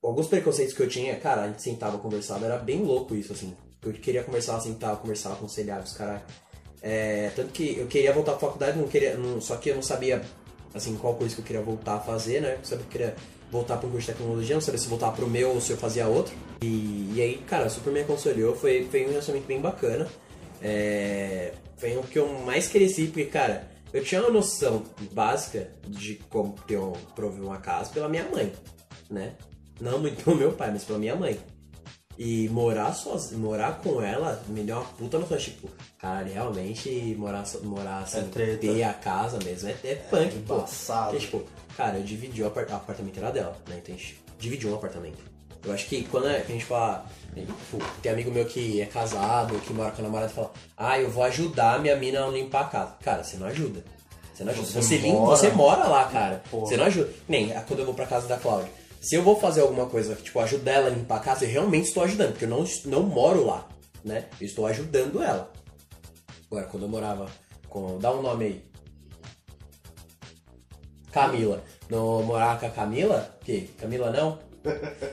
[0.02, 3.56] alguns preconceitos que eu tinha, cara, a gente sentava, conversava, era bem louco isso, assim.
[3.84, 6.22] Eu queria conversar, sentava, conversava, aconselhava os caras.
[6.82, 9.82] É, tanto que eu queria voltar pra faculdade, não queria, não- só que eu não
[9.82, 10.22] sabia,
[10.74, 12.58] assim, qual coisa que eu queria voltar a fazer, né?
[12.60, 13.16] Eu sabia que queria
[13.52, 16.08] voltar um curso de tecnologia, não sabia se voltar pro meu ou se eu fazia
[16.08, 16.36] outro.
[16.62, 20.08] E, e aí, cara, super me aconselhou, foi, foi um relacionamento bem bacana.
[20.62, 23.68] É, foi o que eu mais cresci, porque, cara,
[23.98, 28.52] eu tinha uma noção básica de como ter um, prover uma casa pela minha mãe,
[29.10, 29.34] né?
[29.80, 31.40] Não muito pelo meu pai, mas pela minha mãe.
[32.18, 37.44] E morar sozinho, morar com ela me deu uma puta noção, tipo, cara, realmente morar,
[37.46, 38.58] so- morar assim, É treta.
[38.60, 40.56] ter a casa mesmo, é, é punk, pô.
[40.56, 41.12] embaçado.
[41.12, 41.44] Porque, tipo,
[41.76, 43.80] cara, eu dividi o apartamento era dela, né?
[43.84, 45.18] Então a gente dividiu um apartamento.
[45.66, 49.74] Eu acho que quando a gente fala, tipo, tem amigo meu que é casado, que
[49.74, 52.66] mora com a namorada e fala, ah, eu vou ajudar minha mina a limpar a
[52.66, 52.96] casa.
[53.02, 53.84] Cara, você não ajuda.
[54.34, 54.68] Você não ajuda.
[54.68, 55.38] Você Você, limpa, mora.
[55.38, 56.44] você mora lá, cara.
[56.52, 56.68] Porra.
[56.68, 57.10] Você não ajuda.
[57.28, 58.72] Nem ah, quando eu vou pra casa da Cláudia.
[59.02, 61.88] Se eu vou fazer alguma coisa, tipo, ajudar ela a limpar a casa, eu realmente
[61.88, 63.68] estou ajudando, porque eu não, não moro lá,
[64.04, 64.26] né?
[64.40, 65.52] Eu estou ajudando ela.
[66.50, 67.28] Agora, quando eu morava
[67.70, 67.98] com.
[68.00, 68.66] Dá um nome aí.
[71.12, 71.64] Camila.
[71.90, 73.38] Não morava com a Camila?
[73.44, 73.62] Que?
[73.80, 74.40] Camila não?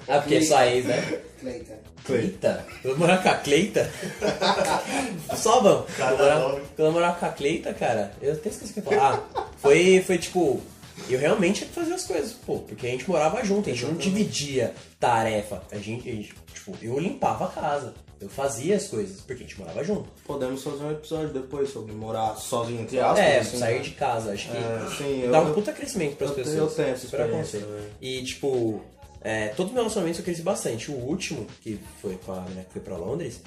[0.08, 1.20] Ah, porque é só ex, né?
[1.40, 1.74] Cleiton.
[2.04, 2.66] Cleita?
[2.84, 3.90] Eu morar com a Cleita?
[5.36, 5.86] Só vamos.
[5.96, 8.88] Quando eu morava- quando eu morava com a Cleita, cara, eu até esqueci o que
[8.88, 9.28] eu ia falar.
[9.34, 10.60] Ah, Foi, foi tipo,
[11.08, 13.84] eu realmente tinha que fazer as coisas, pô, porque a gente morava junto, a gente
[13.84, 15.62] não dividia tarefa.
[15.70, 19.46] A gente, a gente, tipo, eu limpava a casa, eu fazia as coisas, porque a
[19.46, 20.08] gente morava junto.
[20.24, 23.18] Podemos fazer um episódio depois sobre morar sozinho, entre aspas.
[23.20, 23.82] É, assim, sair né?
[23.82, 26.70] de casa, acho que É, sim, dá eu- um puta crescimento pras eu tenho- pessoas.
[26.70, 27.84] eu tenho essa Super experiência também.
[28.00, 28.82] E, tipo,
[29.24, 30.90] é, todo meu relacionamento eu cresci bastante.
[30.90, 33.40] O último, que foi com a menina que foi pra Londres,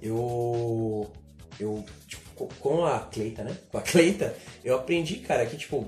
[0.00, 1.10] eu.
[1.60, 3.56] Eu, tipo, co- com a Cleita, né?
[3.70, 5.86] Com a Cleita, eu aprendi, cara, que, tipo,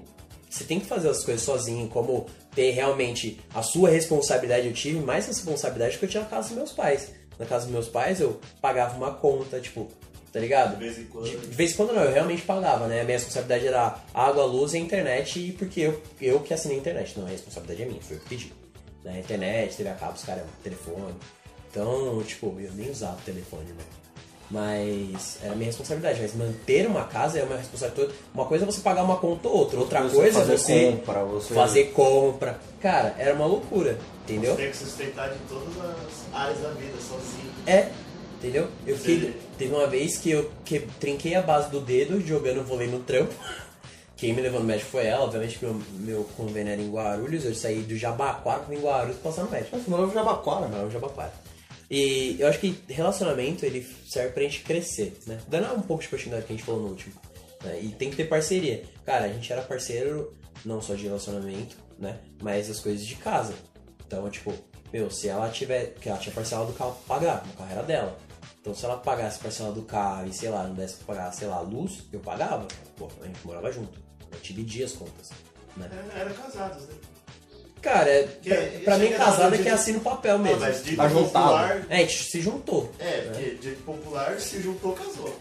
[0.48, 4.66] você tem que fazer as coisas sozinho, como ter realmente a sua responsabilidade.
[4.66, 7.10] Eu tive mais responsabilidade que eu tinha na casa dos meus pais.
[7.38, 9.88] Na casa dos meus pais, eu pagava uma conta, tipo,
[10.32, 10.76] tá ligado?
[10.76, 11.24] De vez em quando.
[11.24, 13.00] De, de vez em quando não, eu realmente pagava, né?
[13.00, 16.80] A minha responsabilidade era água, luz e internet, e porque eu, eu que assinei a
[16.80, 17.18] internet.
[17.18, 18.52] Não, a responsabilidade é minha, foi eu que pedi.
[19.04, 19.20] Né?
[19.20, 21.14] Internet, TV a cabo, os caras, telefone.
[21.70, 23.84] Então, tipo, eu nem usava o telefone, né?
[24.50, 26.20] Mas era a minha responsabilidade.
[26.20, 28.20] Mas manter uma casa é uma responsabilidade toda.
[28.34, 29.80] Uma coisa é você pagar uma conta ou outra.
[29.80, 32.58] Outra Você coisa é você compra, você- fazer compra.
[32.80, 34.54] Cara, era uma loucura, entendeu?
[34.54, 37.50] Você tem que sustentar de todas as áreas da vida, sozinho.
[37.66, 37.88] É,
[38.38, 38.68] entendeu?
[38.86, 39.34] Eu fiquei.
[39.58, 43.34] Teve uma vez que eu que, trinquei a base do dedo jogando vôlei no trampo.
[44.16, 47.44] Quem me levou no médico foi ela, obviamente que meu, meu convênio era em Guarulhos,
[47.44, 49.76] eu saí do Jabaquara pra em Guarulhos passar no médico.
[49.78, 51.32] Você morou em Jabaquara, Não, Jabaquara.
[51.90, 55.38] E eu acho que relacionamento ele serve pra gente crescer, né?
[55.48, 57.14] Dando um pouco de continuidade que a gente falou no último.
[57.62, 57.78] né?
[57.80, 58.84] E tem que ter parceria.
[59.04, 60.32] Cara, a gente era parceiro
[60.64, 62.18] não só de relacionamento, né?
[62.40, 63.54] Mas as coisas de casa.
[64.06, 64.52] Então, tipo,
[64.92, 65.94] meu, se ela tiver.
[66.00, 68.18] Que ela tinha parcela do carro pra pagar, o carro era dela.
[68.60, 71.46] Então se ela pagasse parcela do carro e, sei lá, não desse pra pagar, sei
[71.46, 72.66] lá, luz, eu pagava.
[72.96, 74.02] Pô, a gente morava junto.
[74.34, 75.30] A gente dividia as contas.
[75.76, 75.88] Né?
[76.16, 76.94] É, Eram casados, né?
[77.80, 80.60] Cara, é, Que- pra, pra mim casado é que de- assina o papel mesmo.
[80.60, 81.84] mas dito Tá popular.
[81.90, 82.90] É, a gente se juntou.
[82.98, 85.34] É, porque dito popular se juntou, casou.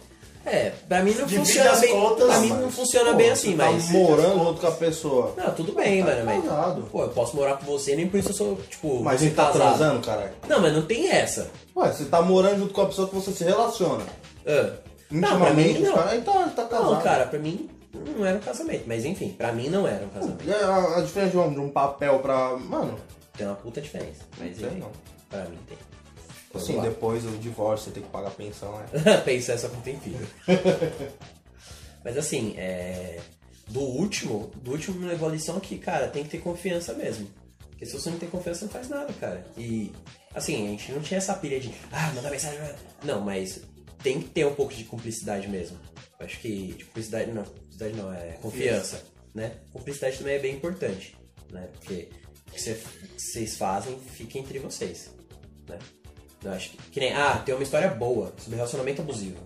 [0.46, 1.92] É, pra mim não Divide funciona as bem.
[1.94, 3.90] contas, pra mim mas, não funciona Pô, bem você assim, tá mas.
[3.92, 5.34] morando junto com a pessoa.
[5.38, 6.44] Não, tudo bem, Tá mano, mas.
[6.44, 6.82] casado.
[6.92, 9.02] Pô, eu posso morar com você, nem por isso eu sou, tipo.
[9.02, 9.78] Mas a você gente tá casado.
[9.78, 10.32] transando, caralho.
[10.50, 11.50] Não, mas não tem essa.
[11.78, 14.04] Ué, você tá morando junto com a pessoa que você se relaciona.
[14.46, 14.74] Ah.
[15.10, 15.96] Não, pra Intimamente, mim, os não.
[15.96, 16.14] caras.
[16.16, 16.92] Então, tá casado.
[16.92, 18.84] Não, cara, pra mim não era um casamento.
[18.88, 20.52] Mas enfim, pra mim não era um casamento.
[20.52, 22.58] A, a diferença de um, de um papel pra.
[22.58, 22.98] Mano,
[23.38, 24.24] Tem uma puta diferença.
[24.38, 24.92] Mas Tem, enfim, não.
[25.30, 25.78] pra mim tem.
[26.54, 26.84] assim, lá.
[26.84, 28.88] depois do divórcio você tem que pagar pensão, né?
[29.26, 30.28] Pensar só quando tem filho.
[32.04, 33.20] Mas assim, é...
[33.68, 37.28] do último, do último me levou a lição que, cara, tem que ter confiança mesmo.
[37.70, 39.46] Porque se você não tem confiança, não faz nada, cara.
[39.58, 39.92] E,
[40.36, 42.60] assim, a gente não tinha essa pilha de, ah, mandar mensagem.
[43.04, 43.62] Não, mas
[44.02, 45.78] tem que ter um pouco de cumplicidade mesmo.
[46.20, 49.52] Acho que, de cumplicidade, não, cumplicidade não, é confiança, né?
[49.72, 51.16] Cumplicidade também é bem importante,
[51.52, 51.68] né?
[51.74, 52.10] Porque
[52.48, 52.78] o que cê-
[53.18, 55.10] vocês fazem fica entre vocês,
[55.68, 55.80] né?
[56.44, 59.38] Eu acho que, que nem, ah, tem uma história boa sobre relacionamento abusivo.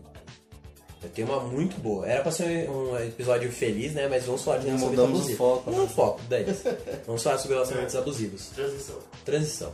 [1.03, 2.07] Eu tenho uma muito boa.
[2.07, 4.07] Era pra ser um episódio feliz, né?
[4.07, 5.37] Mas vamos falar de relacionamento Mudamos o abusivo.
[5.37, 5.89] foco, Não né?
[5.89, 6.45] foco, daí.
[7.05, 8.47] Vamos falar sobre relacionamentos abusivos.
[8.47, 8.99] Transição.
[9.23, 9.73] Transição.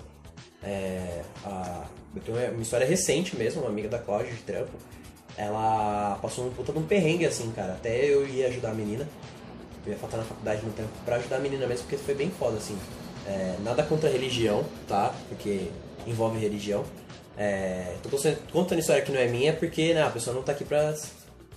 [0.61, 4.71] É, a- eu tenho uma- uma história recente mesmo, uma amiga da Cláudia de trampo.
[5.37, 7.73] Ela passou um puta de um perrengue, assim, cara.
[7.73, 9.07] Até eu ia ajudar a menina.
[9.85, 12.29] Eu ia faltar na faculdade no tempo pra ajudar a menina mesmo, porque foi bem
[12.31, 12.77] foda, assim.
[13.27, 15.13] É, nada contra religião, tá?
[15.29, 15.67] Porque
[16.05, 16.83] envolve religião.
[17.37, 18.09] É, tô
[18.51, 20.93] contando- história que não é minha porque né, a pessoa não tá aqui pra,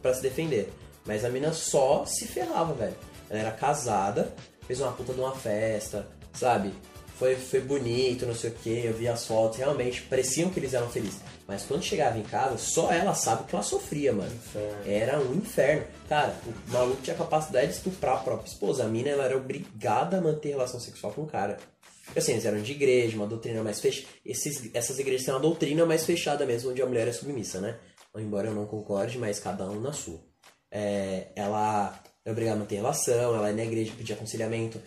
[0.00, 0.72] pra se defender.
[1.04, 2.94] Mas a mina só se ferrava, velho.
[3.28, 4.32] Ela era casada,
[4.66, 6.72] fez uma puta de uma festa, sabe?
[7.18, 10.74] Foi, foi bonito, não sei o que, eu vi as fotos, realmente pareciam que eles
[10.74, 11.20] eram felizes.
[11.48, 14.33] Mas quando chegava em casa, só ela sabe que ela sofria, mano.
[14.85, 15.87] Era um inferno.
[16.09, 18.85] Cara, o maluco tinha capacidade de estuprar a própria esposa.
[18.85, 21.57] A mina ela era obrigada a manter relação sexual com o cara.
[22.14, 24.09] Assim, eles eram de igreja, uma doutrina mais fechada.
[24.74, 27.79] Essas igrejas têm uma doutrina mais fechada mesmo, onde a mulher é submissa, né?
[28.16, 30.20] Embora eu não concorde, mas cada um na sua.
[30.70, 34.81] É, ela é obrigada a manter relação, ela ia na igreja pedir aconselhamento.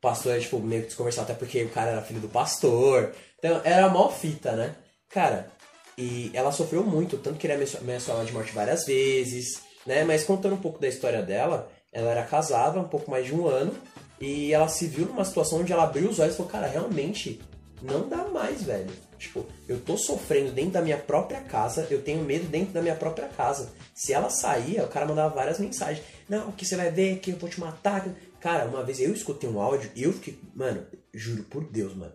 [0.00, 3.12] Pastor, tipo, meio que desconversado, até porque o cara era filho do pastor.
[3.38, 4.74] Então, era mó fita, né?
[5.08, 5.50] Cara,
[5.98, 10.04] e ela sofreu muito, tanto que ele ameaçou ameaçou ela de morte várias vezes, né?
[10.04, 13.46] Mas contando um pouco da história dela, ela era casada um pouco mais de um
[13.46, 13.74] ano
[14.20, 17.40] e ela se viu numa situação onde ela abriu os olhos e falou, cara, realmente
[17.82, 18.90] não dá mais, velho.
[19.18, 22.94] Tipo, eu tô sofrendo dentro da minha própria casa, eu tenho medo dentro da minha
[22.94, 23.70] própria casa.
[23.94, 26.04] Se ela saía, o cara mandava várias mensagens.
[26.28, 28.06] Não, o que você vai ver, que eu vou te matar.
[28.40, 32.12] Cara, uma vez eu escutei um áudio e eu fiquei, mano, juro por Deus, mano.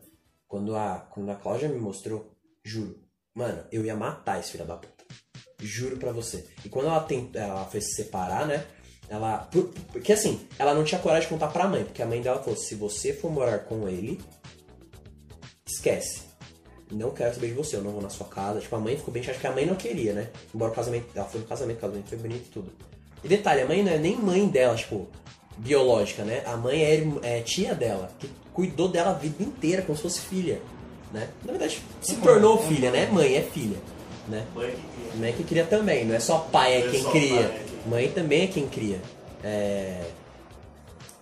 [0.47, 2.31] Quando a, quando a Cláudia me mostrou,
[2.63, 2.95] juro,
[3.33, 5.03] mano, eu ia matar esse filho da puta.
[5.59, 6.45] Juro pra você.
[6.63, 8.65] E quando ela, tent, ela foi se separar, né?
[9.07, 9.37] Ela.
[9.51, 12.41] por- Porque assim, ela não tinha coragem de contar pra mãe, porque a mãe dela
[12.41, 14.19] falou: se você for morar com ele,
[15.67, 16.23] esquece.
[16.91, 18.59] Não quero saber de você, eu não vou na sua casa.
[18.61, 20.29] Tipo, a mãe ficou bem chata, que a mãe não queria, né?
[20.53, 21.07] Embora o casamento.
[21.15, 22.71] Ela foi no casamento, o casamento foi bonito e tudo.
[23.23, 25.07] E detalhe, a mãe não é nem mãe dela, tipo.
[25.57, 26.43] Biológica, né?
[26.45, 30.21] A mãe é, é tia dela, que cuidou dela a vida inteira, como se fosse
[30.21, 30.61] filha,
[31.13, 31.29] né?
[31.43, 33.07] Na verdade, se tornou filha, né?
[33.11, 33.77] Mãe é filha,
[34.27, 34.45] né?
[34.53, 35.15] Mãe que cria.
[35.19, 37.47] Mãe que cria também, não é só pai é Não é quem cria.
[37.49, 39.01] pai, é Mãe também é quem cria.
[39.43, 40.01] É,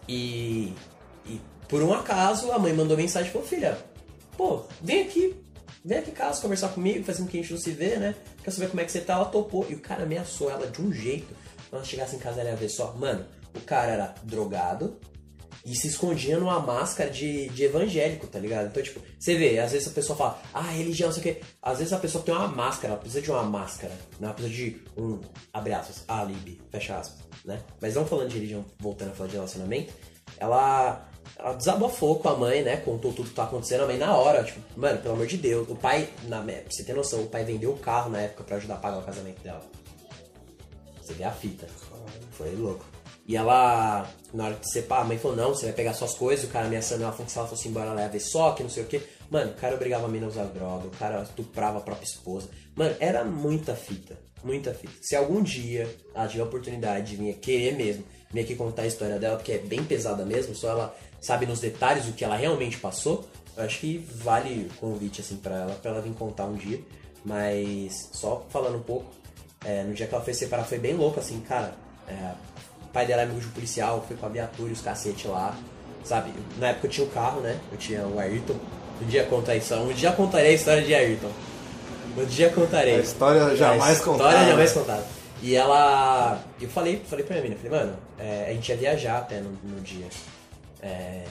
[0.08, 0.74] E,
[1.26, 3.78] e por um acaso a mãe mandou mensagem e falou, filha,
[4.38, 5.36] pô, vem aqui,
[5.84, 8.15] vem aqui em casa conversar comigo, faz um que a gente não se vê, né?
[8.43, 9.13] Quer saber como é que você tá?
[9.13, 9.65] Ela topou.
[9.69, 11.34] E o cara ameaçou ela de um jeito.
[11.69, 12.93] Quando ela chegasse em casa, ela ia ver só.
[12.93, 14.99] Mano, o cara era drogado
[15.65, 18.67] e se escondia numa máscara de, de evangélico, tá ligado?
[18.67, 21.41] Então, tipo, você vê, às vezes a pessoa fala, ah, religião, não sei o quê.
[21.61, 24.27] Às vezes a pessoa tem uma máscara, ela precisa de uma máscara, né?
[24.27, 25.21] Ela precisa de um,
[25.53, 27.61] abre aspas, alibi, fecha aspas, né?
[27.79, 29.93] Mas não falando de religião, voltando a falar de relacionamento,
[30.37, 32.77] ela, ela desabafou com a mãe, né?
[32.77, 35.69] Contou tudo que tá acontecendo, a mãe na hora, tipo, mano, pelo amor de Deus,
[35.69, 38.57] o pai, na, pra você ter noção, o pai vendeu o carro na época pra
[38.57, 39.61] ajudar a pagar o casamento dela.
[41.01, 41.67] Você vê a fita.
[42.31, 42.92] Foi louco.
[43.25, 46.45] E ela, na hora de separar, a mãe falou, não, você vai pegar suas coisas,
[46.45, 48.63] o cara ameaçando ela, falou que se ela fosse embora, ela ia ver só, que
[48.63, 49.01] não sei o que.
[49.29, 52.49] Mano, o cara obrigava a mina a usar droga, o cara estuprava a própria esposa.
[52.75, 54.93] Mano, era muita fita, muita fita.
[55.01, 58.88] Se algum dia ela tiver a oportunidade de vir querer mesmo, vir aqui contar a
[58.88, 62.36] história dela, porque é bem pesada mesmo, só ela sabe nos detalhes o que ela
[62.36, 66.45] realmente passou, eu acho que vale o convite, assim, pra ela, pra ela vir contar
[66.45, 66.81] um dia.
[67.23, 69.13] Mas, só falando um pouco,
[69.63, 71.73] é, no dia que ela foi separar foi bem louco, assim, cara.
[72.07, 72.33] É,
[72.93, 75.58] pai dela é amigo de um policial, foi com a viatura e os cacete lá,
[76.03, 76.32] sabe?
[76.60, 77.60] Na época eu tinha o carro, né?
[77.71, 78.56] Eu tinha o Ayrton.
[79.01, 81.32] Um dia contar isso, um dia contarei a história de Ayrton.
[82.15, 82.97] Um dia contarei.
[82.97, 84.29] A história jamais a contada.
[84.29, 85.03] História jamais contada.
[85.41, 86.41] E ela.
[86.62, 89.49] Eu falei, falei pra minha mina, falei, mano, é, a gente ia viajar até no,
[89.63, 90.06] no dia.
[90.82, 91.23] É,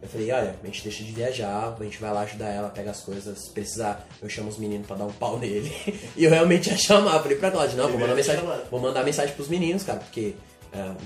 [0.00, 2.92] eu falei, olha, a gente deixa de viajar, a gente vai lá ajudar ela, pega
[2.92, 5.72] as coisas, se precisar, eu chamo os meninos pra dar um pau nele.
[6.16, 9.34] e eu realmente ia chamar, falei pra Cláudia, não, vou mandar mensagem, vou mandar mensagem
[9.34, 10.34] pros meninos, cara, porque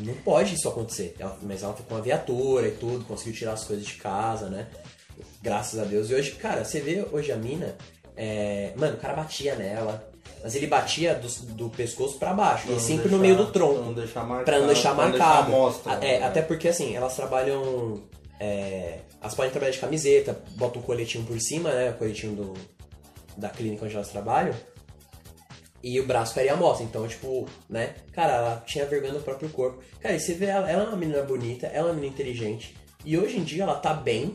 [0.04, 1.14] não pode isso acontecer.
[1.18, 4.48] Ela- mas ela foi com uma viatura e tudo, conseguiu tirar as coisas de casa,
[4.48, 4.66] né?
[5.42, 6.10] Graças a Deus.
[6.10, 7.76] E hoje, cara, você vê hoje a mina,
[8.16, 10.08] é, mano, o cara batia nela.
[10.42, 13.46] Mas ele batia do, do pescoço pra baixo, Pra e sempre deixar- no meio do
[13.52, 13.74] tronco.
[13.74, 15.50] pra não deixar marcado, Pra não deixar não deixar marcado.
[15.50, 16.14] mostra, A- né?
[16.14, 18.02] é, até porque assim, elas trabalham.
[18.38, 21.90] É, elas podem trabalhar de camiseta, botam um coletinho por cima, né?
[21.90, 22.54] O coletinho do,
[23.36, 24.54] da clínica onde elas trabalham.
[25.82, 26.84] E o braço ficaria à mostra.
[26.84, 27.94] Então, tipo, né?
[28.12, 29.82] Cara, ela tinha vergonha do próprio corpo.
[30.00, 32.76] Cara, e você vê ela, ela é uma menina bonita, ela é uma menina inteligente.
[33.04, 34.34] E hoje em dia ela tá bem.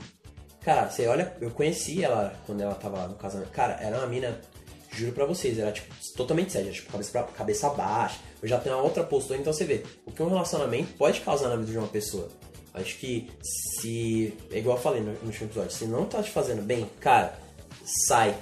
[0.62, 3.51] Cara, você olha, eu conheci ela quando ela tava lá no casamento.
[3.51, 4.41] Cara, era uma mina,
[4.91, 8.17] juro pra vocês, era tipo totalmente séria, tipo, cabeça, pra, cabeça baixa.
[8.41, 11.49] Eu já tenho uma outra postura, então você vê, o que um relacionamento pode causar
[11.49, 12.29] na vida de uma pessoa.
[12.73, 14.34] Acho que se.
[14.51, 17.38] É igual eu falei no último episódio, se não tá te fazendo bem, cara,
[18.08, 18.36] sai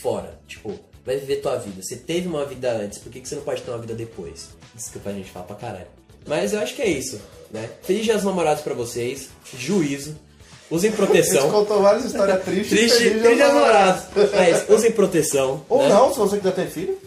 [0.00, 0.38] fora.
[0.46, 1.80] Tipo, vai viver tua vida.
[1.80, 4.48] Você teve uma vida antes, por que, que você não pode ter uma vida depois?
[4.74, 5.86] Desculpa a gente falar pra caralho.
[6.26, 7.20] Mas eu acho que é isso,
[7.52, 7.70] né?
[7.82, 10.18] Feliz dia dos namorados pra vocês, juízo,
[10.68, 11.50] usem A gente proteção.
[11.50, 12.68] contou várias histórias tristes.
[12.68, 14.04] Triste, feliz namorados.
[14.14, 14.34] namorados.
[14.34, 15.64] Mas usem proteção.
[15.70, 15.88] Ou né?
[15.88, 16.98] não, se você quiser ter filho.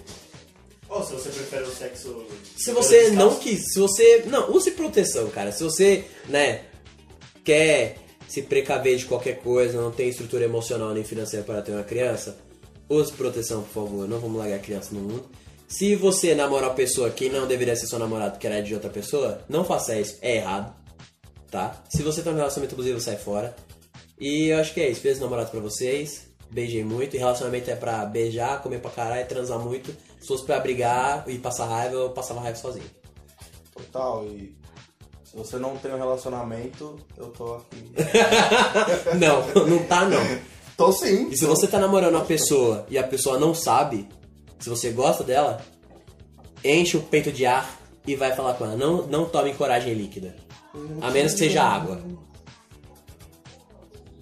[0.88, 2.26] Ou se você prefere o sexo.
[2.58, 4.24] Se você não quis, se você.
[4.26, 5.52] Não, use proteção, cara.
[5.52, 6.62] Se você, né,
[7.44, 11.84] quer se precaver de qualquer coisa, não tem estrutura emocional nem financeira para ter uma
[11.84, 12.38] criança,
[12.90, 14.08] use proteção, por favor.
[14.08, 15.26] Não vamos largar a criança no mundo.
[15.68, 18.90] Se você namora uma pessoa que não deveria ser seu namorado, que era de outra
[18.90, 20.74] pessoa, não faça isso, é errado.
[21.52, 21.84] Tá?
[21.90, 23.56] Se você tá no relacionamento abusivo, sai fora.
[24.20, 25.02] E eu acho que é isso.
[25.02, 26.28] Beijo namorado pra vocês.
[26.52, 27.16] Beijei muito.
[27.16, 29.96] E relacionamento é pra beijar, comer pra caralho, transar muito.
[30.20, 32.86] Se fosse pra brigar e passar raiva, eu passava raiva sozinho.
[33.74, 34.56] Total, e
[35.30, 37.92] se você não tem um relacionamento, eu tô aqui.
[39.20, 40.20] Não, não tá não.
[40.80, 41.28] Tô sim.
[41.30, 44.08] E se você tá namorando uma pessoa e a pessoa não sabe,
[44.58, 45.62] se você gosta dela,
[46.64, 48.78] enche o peito de ar e vai falar com ela.
[48.78, 50.34] Não, não tome coragem líquida.
[51.02, 52.02] A menos que seja água.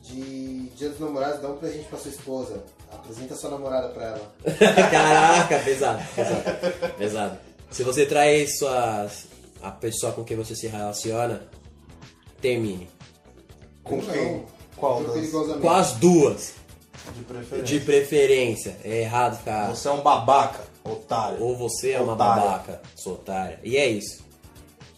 [0.02, 2.63] De Dia dos Namorados, dá um presente pra sua esposa.
[2.91, 4.36] Apresenta sua namorada pra ela.
[4.89, 7.38] Caraca, pesado, pesado, pesado.
[7.70, 9.28] Se você traz suas,
[9.62, 11.43] a pessoa com quem você se relaciona,
[12.41, 12.89] termine.
[13.84, 14.57] Com Não, quem?
[14.77, 15.61] Qual das?
[15.61, 16.53] Com as duas,
[17.15, 17.63] De preferência.
[17.63, 18.77] de preferência.
[18.83, 19.69] É errado ficar.
[19.75, 21.41] Você é um babaca, otário.
[21.43, 23.59] Ou você é uma babaca, sou otária.
[23.63, 24.23] E é isso.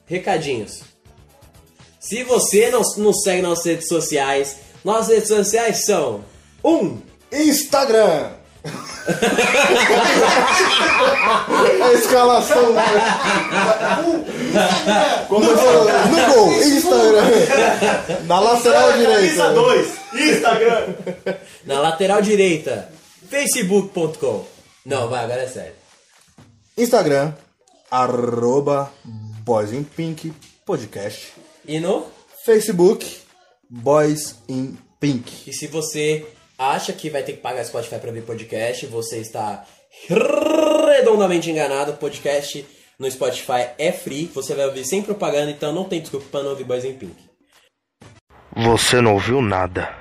[0.06, 0.82] Recadinhos.
[2.00, 6.24] Se você não nos segue nas redes sociais, nossas redes sociais são
[6.64, 6.98] um
[7.32, 8.39] Instagram!
[11.82, 12.76] A escalação.
[15.28, 17.24] Como no, no gol, Instagram.
[18.26, 19.54] Na lateral direita.
[19.54, 20.94] 2, Instagram.
[21.66, 22.92] na lateral direita,
[23.30, 24.46] facebook.com.
[24.86, 25.74] Não, vai, agora é sério.
[26.78, 27.34] Instagram,
[27.92, 30.34] arroba Boys in Pink
[30.66, 31.34] Podcast.
[31.66, 32.06] E no
[32.46, 33.06] Facebook,
[33.70, 35.50] Boys in Pink.
[35.50, 36.26] E se você
[36.60, 39.66] acha que vai ter que pagar Spotify pra ver podcast, você está
[40.08, 41.94] redondamente enganado.
[41.94, 42.66] Podcast
[43.00, 46.50] no Spotify é free, você vai ouvir sem propaganda, então não tem desculpa pra não
[46.50, 47.16] ouvir Boys in Pink.
[48.58, 49.98] Você não ouviu nada.